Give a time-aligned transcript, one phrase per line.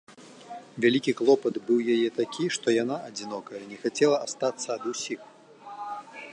[0.85, 5.21] Вялікі клопат быў яе такі, што яна, адзінокая, не хацела астацца ад усіх.